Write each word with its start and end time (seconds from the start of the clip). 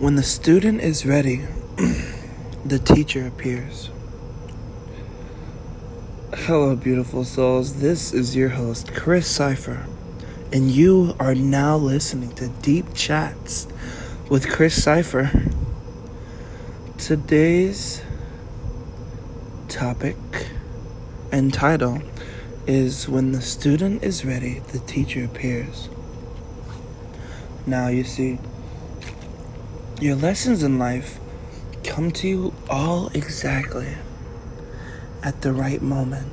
When 0.00 0.16
the 0.16 0.22
student 0.22 0.80
is 0.80 1.04
ready, 1.04 1.46
the 2.64 2.78
teacher 2.78 3.26
appears. 3.26 3.90
Hello, 6.34 6.74
beautiful 6.74 7.22
souls. 7.22 7.82
This 7.82 8.14
is 8.14 8.34
your 8.34 8.48
host, 8.48 8.94
Chris 8.94 9.26
Cipher, 9.26 9.86
and 10.54 10.70
you 10.70 11.14
are 11.20 11.34
now 11.34 11.76
listening 11.76 12.32
to 12.36 12.48
Deep 12.48 12.94
Chats 12.94 13.68
with 14.30 14.48
Chris 14.48 14.82
Cipher. 14.82 15.50
Today's 16.96 18.00
topic 19.68 20.16
and 21.30 21.52
title 21.52 22.00
is 22.66 23.06
When 23.06 23.32
the 23.32 23.42
Student 23.42 24.02
is 24.02 24.24
Ready, 24.24 24.60
the 24.72 24.78
Teacher 24.78 25.26
Appears. 25.26 25.90
Now, 27.66 27.88
you 27.88 28.04
see, 28.04 28.38
your 30.00 30.16
lessons 30.16 30.62
in 30.62 30.78
life 30.78 31.20
come 31.84 32.10
to 32.10 32.26
you 32.26 32.54
all 32.70 33.08
exactly 33.08 33.96
at 35.22 35.42
the 35.42 35.52
right 35.52 35.82
moment. 35.82 36.32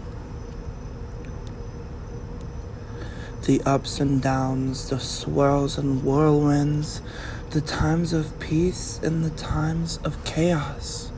The 3.45 3.61
ups 3.65 3.99
and 3.99 4.21
downs, 4.21 4.89
the 4.89 4.99
swirls 4.99 5.77
and 5.77 6.01
whirlwinds, 6.01 7.01
the 7.49 7.59
times 7.59 8.13
of 8.13 8.39
peace 8.39 9.01
and 9.03 9.23
the 9.25 9.31
times 9.31 9.97
of 9.97 10.23
chaos, 10.23 11.11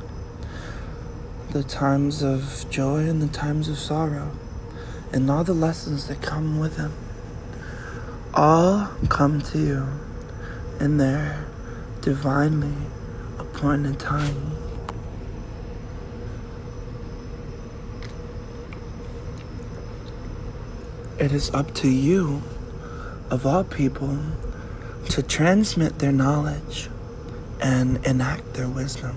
the 1.51 1.63
times 1.63 2.23
of 2.23 2.65
joy 2.71 3.07
and 3.07 3.21
the 3.21 3.27
times 3.27 3.69
of 3.69 3.77
sorrow, 3.77 4.31
and 5.13 5.29
all 5.29 5.43
the 5.43 5.53
lessons 5.53 6.07
that 6.07 6.23
come 6.23 6.59
with 6.59 6.77
them, 6.77 6.93
all 8.33 8.89
come 9.07 9.39
to 9.41 9.59
you 9.59 9.87
in 10.79 10.97
their 10.97 11.48
divinely 12.09 12.73
appointed 13.37 13.99
time. 13.99 14.51
It 21.19 21.31
is 21.31 21.51
up 21.53 21.75
to 21.75 21.87
you, 21.87 22.41
of 23.29 23.45
all 23.45 23.63
people, 23.63 24.17
to 25.09 25.21
transmit 25.21 25.99
their 25.99 26.11
knowledge 26.11 26.89
and 27.61 28.03
enact 28.03 28.55
their 28.55 28.67
wisdom. 28.67 29.15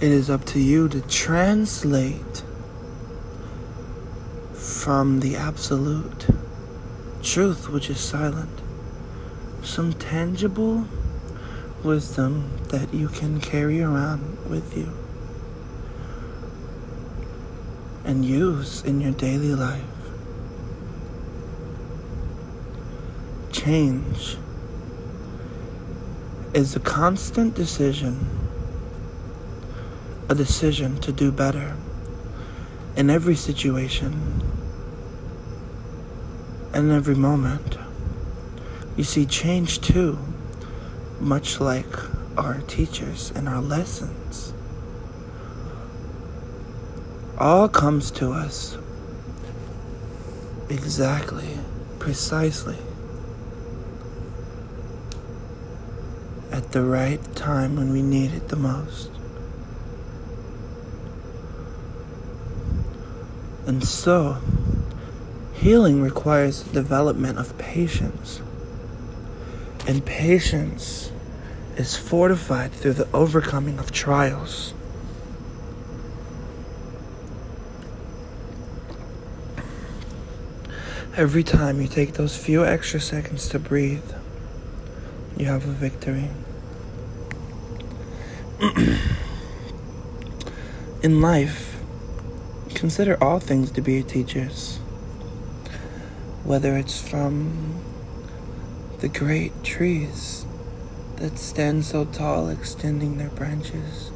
It 0.00 0.10
is 0.10 0.28
up 0.28 0.44
to 0.46 0.58
you 0.58 0.88
to 0.88 1.02
translate 1.02 2.42
from 4.54 5.20
the 5.20 5.36
absolute 5.36 6.26
truth, 7.22 7.68
which 7.68 7.90
is 7.90 8.00
silent, 8.00 8.50
some 9.62 9.92
tangible 9.92 10.86
wisdom 11.82 12.50
that 12.68 12.92
you 12.92 13.08
can 13.08 13.40
carry 13.40 13.80
around 13.82 14.48
with 14.48 14.76
you 14.76 14.92
and 18.04 18.24
use 18.24 18.82
in 18.84 19.00
your 19.00 19.12
daily 19.12 19.54
life. 19.54 19.82
Change 23.52 24.36
is 26.54 26.76
a 26.76 26.80
constant 26.80 27.54
decision, 27.54 28.26
a 30.28 30.34
decision 30.34 31.00
to 31.00 31.12
do 31.12 31.32
better 31.32 31.76
in 32.96 33.10
every 33.10 33.34
situation 33.34 34.42
and 36.72 36.90
every 36.90 37.14
moment. 37.14 37.76
You 38.96 39.04
see, 39.04 39.26
change 39.26 39.80
too, 39.80 40.18
much 41.20 41.60
like 41.60 41.86
our 42.36 42.60
teachers 42.62 43.32
and 43.34 43.48
our 43.48 43.60
lessons, 43.60 44.52
all 47.38 47.68
comes 47.68 48.10
to 48.10 48.30
us 48.30 48.76
exactly, 50.68 51.58
precisely, 51.98 52.78
at 56.50 56.72
the 56.72 56.82
right 56.82 57.20
time 57.34 57.76
when 57.76 57.92
we 57.92 58.02
need 58.02 58.32
it 58.32 58.48
the 58.48 58.56
most. 58.56 59.10
And 63.66 63.82
so, 63.84 64.38
healing 65.54 66.00
requires 66.00 66.62
the 66.62 66.72
development 66.72 67.38
of 67.38 67.58
patience. 67.58 68.40
And 69.88 70.04
patience 70.06 71.10
is 71.76 71.94
fortified 71.94 72.72
through 72.72 72.94
the 72.94 73.08
overcoming 73.12 73.78
of 73.78 73.92
trials. 73.92 74.72
Every 81.16 81.42
time 81.42 81.80
you 81.80 81.88
take 81.88 82.14
those 82.14 82.36
few 82.36 82.64
extra 82.64 83.00
seconds 83.00 83.48
to 83.50 83.58
breathe, 83.58 84.12
you 85.36 85.46
have 85.46 85.66
a 85.66 85.72
victory. 85.72 86.30
In 91.02 91.20
life, 91.20 91.78
consider 92.74 93.22
all 93.22 93.38
things 93.38 93.70
to 93.72 93.82
be 93.82 94.02
teachers, 94.02 94.78
whether 96.42 96.76
it's 96.76 97.06
from 97.06 97.82
the 99.00 99.08
great 99.08 99.62
trees 99.62 100.45
that 101.16 101.38
stand 101.38 101.84
so 101.84 102.04
tall, 102.04 102.48
extending 102.48 103.16
their 103.16 103.30
branches, 103.30 104.10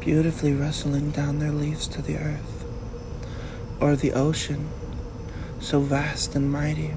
beautifully 0.00 0.52
rustling 0.52 1.10
down 1.10 1.38
their 1.38 1.52
leaves 1.52 1.86
to 1.88 2.02
the 2.02 2.16
earth, 2.16 2.64
or 3.80 3.96
the 3.96 4.12
ocean, 4.12 4.68
so 5.58 5.80
vast 5.80 6.34
and 6.34 6.52
mighty, 6.52 6.90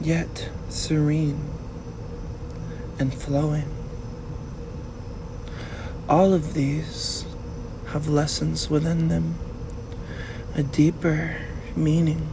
yet 0.00 0.48
serene 0.68 1.50
and 2.98 3.12
flowing. 3.12 3.68
All 6.08 6.32
of 6.32 6.54
these 6.54 7.26
have 7.88 8.08
lessons 8.08 8.70
within 8.70 9.08
them, 9.08 9.34
a 10.54 10.62
deeper 10.62 11.36
meaning, 11.74 12.26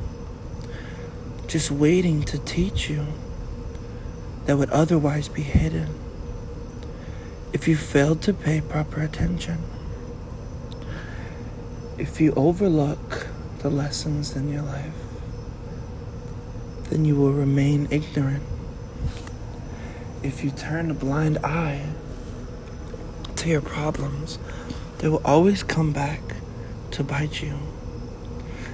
just 1.47 1.69
waiting 1.69 2.23
to 2.23 2.37
teach 2.39 2.89
you 2.89 3.05
that 4.45 4.57
would 4.57 4.69
otherwise 4.69 5.29
be 5.29 5.41
hidden 5.41 5.87
if 7.53 7.67
you 7.67 7.77
failed 7.77 8.21
to 8.23 8.33
pay 8.33 8.61
proper 8.61 9.01
attention. 9.01 9.59
If 11.97 12.19
you 12.19 12.33
overlook 12.35 13.27
the 13.59 13.69
lessons 13.69 14.35
in 14.35 14.51
your 14.51 14.63
life, 14.63 14.93
then 16.89 17.05
you 17.05 17.15
will 17.15 17.31
remain 17.31 17.87
ignorant. 17.91 18.43
If 20.23 20.43
you 20.43 20.51
turn 20.51 20.89
a 20.89 20.93
blind 20.93 21.37
eye 21.39 21.85
to 23.35 23.49
your 23.49 23.61
problems, 23.61 24.39
they 24.97 25.07
will 25.07 25.21
always 25.23 25.63
come 25.63 25.93
back 25.93 26.21
to 26.91 27.03
bite 27.03 27.41
you, 27.41 27.59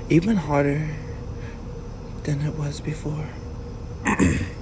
even 0.10 0.38
harder 0.38 0.90
than 2.24 2.42
it 2.42 2.56
was 2.56 2.80
before. 2.80 3.28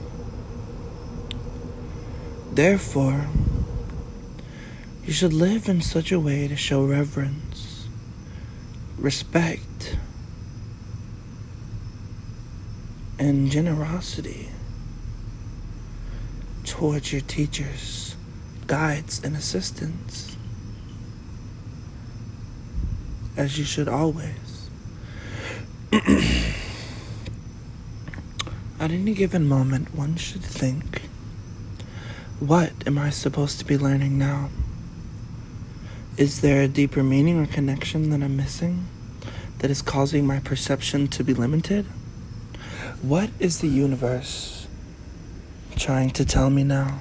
Therefore, 2.57 3.29
you 5.05 5.13
should 5.13 5.31
live 5.31 5.69
in 5.69 5.79
such 5.79 6.11
a 6.11 6.19
way 6.19 6.47
to 6.47 6.55
show 6.55 6.83
reverence, 6.83 7.87
respect, 8.97 9.95
and 13.19 13.51
generosity 13.51 14.49
towards 16.63 17.11
your 17.11 17.21
teachers, 17.21 18.15
guides, 18.65 19.23
and 19.23 19.35
assistants, 19.35 20.35
as 23.37 23.59
you 23.59 23.65
should 23.65 23.87
always. 23.87 24.71
At 28.79 28.89
any 28.89 29.13
given 29.13 29.47
moment, 29.47 29.93
one 29.93 30.15
should 30.15 30.41
think 30.41 31.06
what 32.39 32.71
am 32.85 32.99
I 32.99 33.09
supposed 33.09 33.57
to 33.59 33.65
be 33.65 33.77
learning 33.77 34.19
now? 34.19 34.49
Is 36.17 36.41
there 36.41 36.61
a 36.61 36.67
deeper 36.67 37.01
meaning 37.01 37.39
or 37.39 37.47
connection 37.47 38.11
that 38.11 38.21
I'm 38.21 38.37
missing 38.37 38.85
that 39.59 39.71
is 39.71 39.81
causing 39.81 40.25
my 40.27 40.39
perception 40.39 41.07
to 41.09 41.23
be 41.23 41.33
limited? 41.33 41.85
What 43.01 43.31
is 43.39 43.59
the 43.59 43.67
universe 43.67 44.67
trying 45.75 46.11
to 46.11 46.25
tell 46.25 46.51
me 46.51 46.63
now? 46.63 46.99